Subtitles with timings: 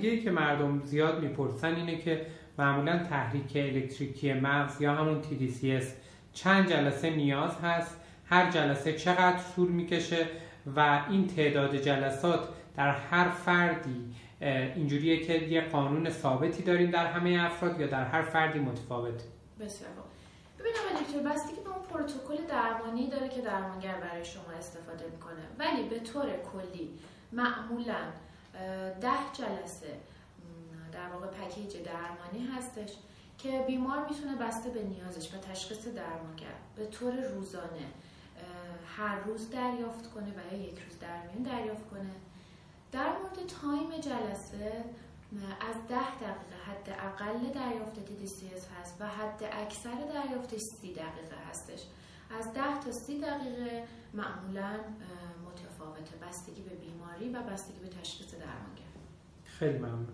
[0.00, 2.26] دیگه که مردم زیاد می‌پرسن اینه که
[2.58, 5.84] معمولا تحریک الکتریکی مغز یا همون TDCS
[6.32, 10.26] چند جلسه نیاز هست هر جلسه چقدر طول می‌کشه
[10.76, 14.14] و این تعداد جلسات در هر فردی
[14.76, 19.22] اینجوریه که یه قانون ثابتی داریم در همه افراد یا در هر فردی متفاوت
[19.60, 19.90] بسیار
[20.58, 25.88] ببینم دکتر که به اون پروتکل درمانی داره که درمانگر برای شما استفاده می‌کنه ولی
[25.88, 26.90] به طور کلی
[27.32, 27.94] معمولا
[29.00, 30.00] ده جلسه
[30.92, 32.92] در واقع پکیج درمانی هستش
[33.38, 37.86] که بیمار می‌تونه بسته به نیازش و تشخیص درمانگر به طور روزانه
[38.96, 42.10] هر روز دریافت کنه و یا یک روز در میان دریافت کنه.
[42.92, 44.84] در مورد تایم جلسه
[45.60, 51.80] از ده دقیقه حد اقل دریافت TDCS هست و حد اکثر دریافتش سی دقیقه هستش.
[52.38, 53.84] از ده تا سی دقیقه
[54.14, 54.74] معمولا
[55.78, 56.16] متفاوته.
[56.26, 58.82] بستگی به بیماری و بستگی به تشخیص درمانگر.
[59.44, 60.06] خیلی ممنون.